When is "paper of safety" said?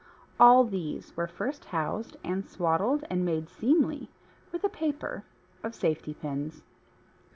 4.67-6.15